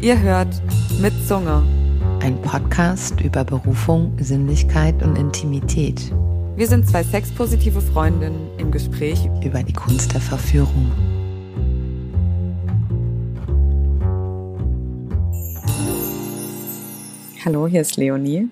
[0.00, 0.60] Ihr hört
[1.00, 1.62] mit Zunge.
[2.20, 6.12] Ein Podcast über Berufung, Sinnlichkeit und Intimität.
[6.56, 10.92] Wir sind zwei sexpositive Freundinnen im Gespräch über die Kunst der Verführung.
[17.44, 18.48] Hallo, hier ist Leonie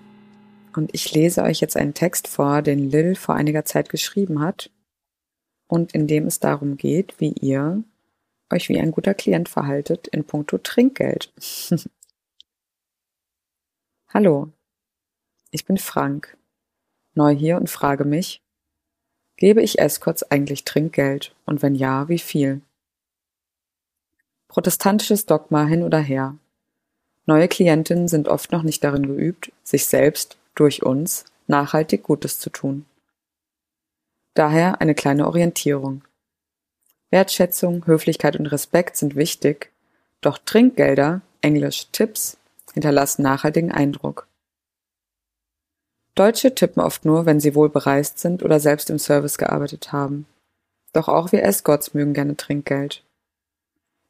[0.74, 4.70] und ich lese euch jetzt einen Text vor, den Lil vor einiger Zeit geschrieben hat
[5.68, 7.84] und in dem es darum geht, wie ihr
[8.52, 11.32] euch wie ein guter Klient verhaltet in puncto Trinkgeld.
[14.08, 14.52] Hallo,
[15.50, 16.36] ich bin Frank,
[17.14, 18.42] neu hier und frage mich,
[19.36, 22.60] gebe ich Escorts eigentlich Trinkgeld und wenn ja, wie viel?
[24.48, 26.36] Protestantisches Dogma hin oder her.
[27.24, 32.50] Neue Klientinnen sind oft noch nicht darin geübt, sich selbst durch uns nachhaltig Gutes zu
[32.50, 32.84] tun.
[34.34, 36.02] Daher eine kleine Orientierung.
[37.12, 39.70] Wertschätzung, Höflichkeit und Respekt sind wichtig,
[40.22, 42.38] doch Trinkgelder, englisch Tipps,
[42.72, 44.26] hinterlassen nachhaltigen Eindruck.
[46.14, 50.26] Deutsche tippen oft nur, wenn sie wohl bereist sind oder selbst im Service gearbeitet haben.
[50.94, 53.04] Doch auch wir Escorts mögen gerne Trinkgeld.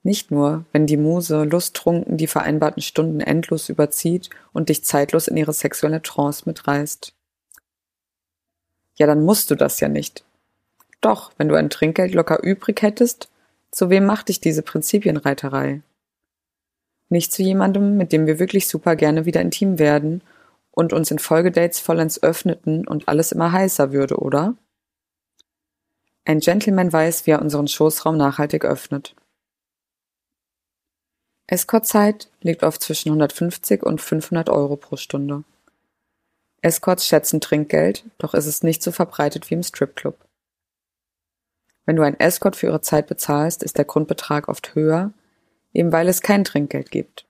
[0.05, 5.37] Nicht nur, wenn die Muse lusttrunken die vereinbarten Stunden endlos überzieht und dich zeitlos in
[5.37, 7.15] ihre sexuelle Trance mitreißt.
[8.97, 10.25] Ja, dann musst du das ja nicht.
[11.03, 13.29] Doch, wenn du ein Trinkgeld locker übrig hättest,
[13.71, 15.83] zu wem macht dich diese Prinzipienreiterei?
[17.09, 20.23] Nicht zu jemandem, mit dem wir wirklich super gerne wieder intim werden
[20.71, 24.55] und uns in Folgedates vollends öffneten und alles immer heißer würde, oder?
[26.25, 29.17] Ein Gentleman weiß, wie er unseren Schoßraum nachhaltig öffnet.
[31.49, 35.43] Escortzeit liegt oft zwischen 150 und 500 Euro pro Stunde.
[36.63, 40.17] Escorts schätzen Trinkgeld, doch ist es nicht so verbreitet wie im Stripclub.
[41.85, 45.13] Wenn du ein Escort für ihre Zeit bezahlst, ist der Grundbetrag oft höher,
[45.73, 47.27] eben weil es kein Trinkgeld gibt.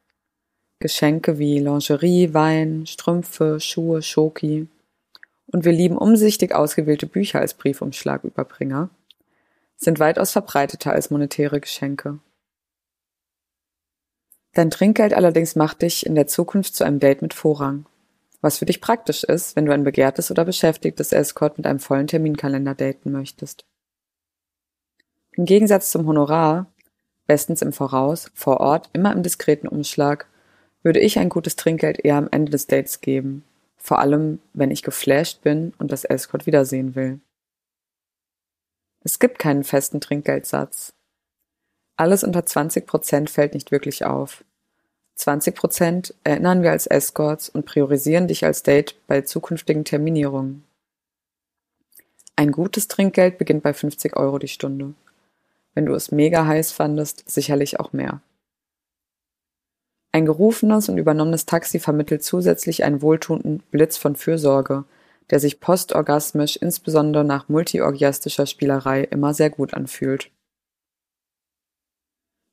[0.78, 4.68] Geschenke wie Lingerie, Wein, Strümpfe, Schuhe, Schoki.
[5.46, 8.90] Und wir lieben umsichtig ausgewählte Bücher als Briefumschlagüberbringer,
[9.76, 12.18] sind weitaus verbreiteter als monetäre Geschenke.
[14.54, 17.86] Dein Trinkgeld allerdings macht dich in der Zukunft zu einem Date mit Vorrang.
[18.42, 22.06] Was für dich praktisch ist, wenn du ein begehrtes oder beschäftigtes Escort mit einem vollen
[22.06, 23.64] Terminkalender daten möchtest.
[25.34, 26.66] Im Gegensatz zum Honorar,
[27.26, 30.26] bestens im Voraus, vor Ort, immer im diskreten Umschlag,
[30.82, 33.44] würde ich ein gutes Trinkgeld eher am Ende des Dates geben.
[33.78, 37.20] Vor allem, wenn ich geflasht bin und das Escort wiedersehen will.
[39.04, 40.92] Es gibt keinen festen Trinkgeldsatz.
[41.96, 44.44] Alles unter 20 Prozent fällt nicht wirklich auf.
[45.14, 50.64] 20 Prozent erinnern wir als Escorts und priorisieren dich als Date bei zukünftigen Terminierungen.
[52.36, 54.94] Ein gutes Trinkgeld beginnt bei 50 Euro die Stunde
[55.74, 58.20] wenn du es mega heiß fandest, sicherlich auch mehr.
[60.12, 64.84] Ein gerufenes und übernommenes Taxi vermittelt zusätzlich einen wohltuenden Blitz von Fürsorge,
[65.30, 70.30] der sich postorgasmisch insbesondere nach multiorgiastischer Spielerei immer sehr gut anfühlt.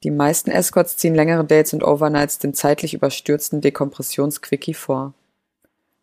[0.03, 5.13] Die meisten Escorts ziehen längere Dates und Overnights den zeitlich überstürzten Dekompressionsquickie vor.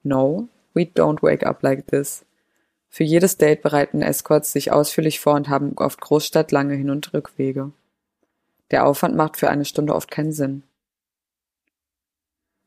[0.03, 2.27] No, we don't wake up like this.
[2.97, 7.73] Für jedes Date bereiten Escorts sich ausführlich vor und haben oft großstadtlange Hin- und Rückwege.
[8.71, 10.63] Der Aufwand macht für eine Stunde oft keinen Sinn.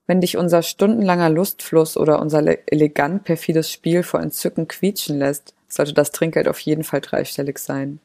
[0.06, 5.96] Wenn dich unser stundenlanger Lustfluss oder unser elegant perfides Spiel vor Entzücken quietschen lässt, sollte
[5.96, 8.00] das Trinkgeld auf jeden Fall dreistellig sein.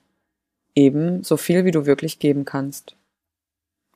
[0.74, 2.96] Eben so viel, wie du wirklich geben kannst.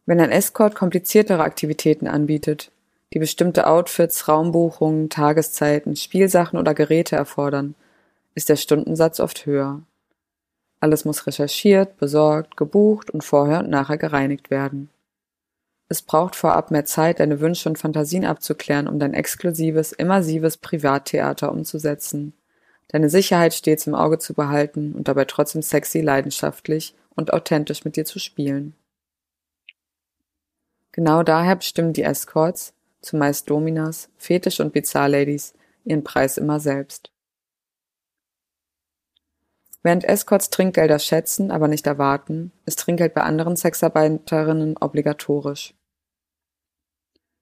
[0.04, 2.72] Wenn ein Escort kompliziertere Aktivitäten anbietet,
[3.14, 7.74] die bestimmte Outfits, Raumbuchungen, Tageszeiten, Spielsachen oder Geräte erfordern,
[8.34, 9.82] ist der Stundensatz oft höher.
[10.80, 14.90] Alles muss recherchiert, besorgt, gebucht und vorher und nachher gereinigt werden.
[15.88, 21.50] Es braucht vorab mehr Zeit, deine Wünsche und Fantasien abzuklären, um dein exklusives, immersives Privattheater
[21.50, 22.34] umzusetzen,
[22.88, 27.96] deine Sicherheit stets im Auge zu behalten und dabei trotzdem sexy, leidenschaftlich und authentisch mit
[27.96, 28.74] dir zu spielen.
[30.92, 35.54] Genau daher bestimmen die Escorts, zumeist Dominas, Fetisch- und Bizarre-Ladies,
[35.84, 37.10] ihren Preis immer selbst.
[39.82, 45.74] Während Escorts Trinkgelder schätzen, aber nicht erwarten, ist Trinkgeld bei anderen Sexarbeiterinnen obligatorisch.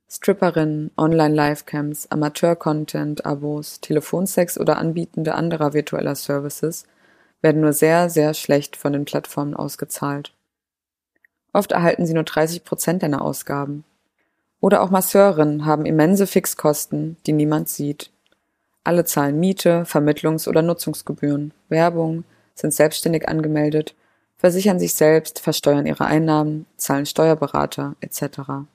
[0.09, 6.85] Stripperinnen, Online-Livecams, Amateur-Content-Abos, Telefonsex oder Anbietende anderer virtueller Services
[7.43, 10.33] werden nur sehr, sehr schlecht von den Plattformen ausgezahlt.
[11.53, 13.85] Oft erhalten sie nur 30 Prozent deiner Ausgaben.
[14.61, 18.11] Oder auch Masseurinnen haben immense Fixkosten, die niemand sieht.
[18.87, 22.23] Alle zahlen Miete, Vermittlungs- oder Nutzungsgebühren, Werbung,
[22.55, 23.97] sind selbstständig angemeldet,
[24.37, 28.69] versichern sich selbst, versteuern ihre Einnahmen, zahlen Steuerberater etc.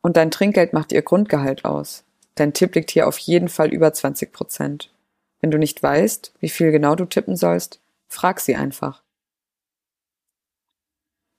[0.00, 2.02] Und dein Trinkgeld macht ihr Grundgehalt aus.
[2.34, 4.92] Dein Tipp liegt hier auf jeden Fall über 20 Prozent.
[5.40, 9.04] Wenn du nicht weißt, wie viel genau du tippen sollst, frag sie einfach.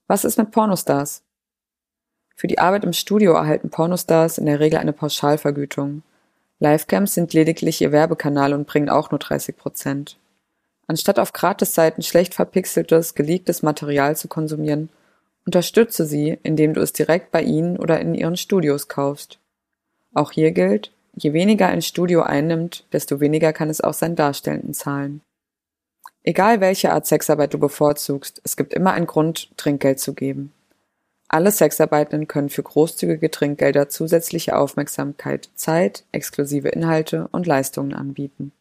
[0.08, 1.22] Was ist mit Pornostars?
[2.34, 6.04] Für die Arbeit im Studio erhalten Pornostars in der Regel eine Pauschalvergütung.
[6.60, 10.18] Livecams sind lediglich ihr Werbekanal und bringen auch nur 30 Prozent.
[10.88, 14.90] Anstatt auf Gratisseiten schlecht verpixeltes, geleaktes Material zu konsumieren,
[15.46, 19.40] unterstütze sie, indem du es direkt bei ihnen oder in ihren Studios kaufst.
[20.14, 24.74] Auch hier gilt, je weniger ein Studio einnimmt, desto weniger kann es auch seinen Darstellenden
[24.74, 25.22] zahlen.
[26.24, 30.52] Egal welche Art Sexarbeit du bevorzugst, es gibt immer einen Grund, Trinkgeld zu geben.
[31.32, 38.52] Alle Sexarbeitenden können für großzügige Trinkgelder zusätzliche Aufmerksamkeit, Zeit, exklusive Inhalte und Leistungen anbieten.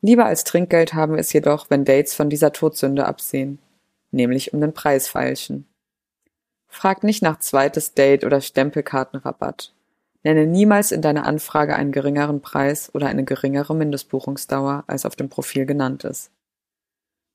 [0.00, 3.60] Lieber als Trinkgeld haben wir es jedoch, wenn Dates von dieser Todsünde absehen,
[4.10, 5.66] nämlich um den Preis feilschen.
[6.66, 9.72] Frag nicht nach zweites Date oder Stempelkartenrabatt.
[10.24, 15.28] Nenne niemals in deiner Anfrage einen geringeren Preis oder eine geringere Mindestbuchungsdauer, als auf dem
[15.28, 16.32] Profil genannt ist.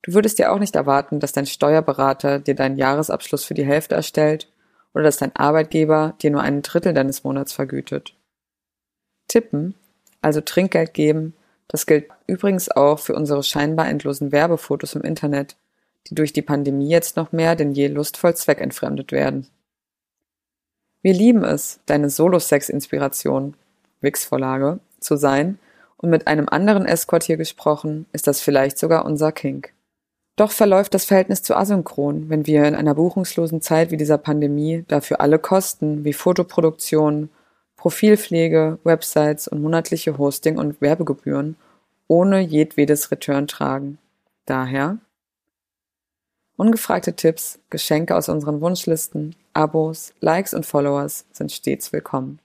[0.04, 3.96] Du würdest dir auch nicht erwarten, dass dein Steuerberater dir deinen Jahresabschluss für die Hälfte
[3.96, 4.52] erstellt
[4.94, 8.14] oder dass dein Arbeitgeber dir nur einen Drittel deines Monats vergütet.
[9.30, 9.76] Tippen,
[10.22, 11.34] also Trinkgeld geben,
[11.70, 15.56] das gilt übrigens auch für unsere scheinbar endlosen Werbefotos im Internet,
[16.08, 19.48] die durch die Pandemie jetzt noch mehr denn je lustvoll zweckentfremdet werden.
[21.02, 23.56] Wir lieben es, deine Solo-Sex-Inspiration,
[24.02, 25.60] Wix-Vorlage, zu sein
[25.98, 29.74] und mit einem anderen Escort hier gesprochen, ist das vielleicht sogar unser Kink.
[30.35, 34.83] Doch verläuft das Verhältnis zu asynchron, wenn wir in einer buchungslosen Zeit wie dieser Pandemie
[34.88, 37.30] dafür alle Kosten wie Fotoproduktion,
[37.75, 41.56] Profilpflege, Websites und monatliche Hosting- und Werbegebühren
[42.07, 44.00] ohne jedwedes Return tragen.
[44.45, 44.97] Daher
[46.57, 52.39] ungefragte Tipps, Geschenke aus unseren Wunschlisten, Abos, Likes und Followers sind stets willkommen.